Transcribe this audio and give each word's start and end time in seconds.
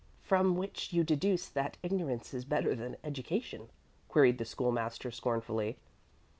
"From 0.23 0.55
which 0.57 0.93
you 0.93 1.03
deduce 1.03 1.47
that 1.49 1.77
ignorance 1.83 2.33
is 2.33 2.43
better 2.43 2.73
than 2.73 2.97
education?" 3.03 3.69
queried 4.07 4.39
the 4.39 4.45
School 4.45 4.71
master, 4.71 5.11
scornfully. 5.11 5.77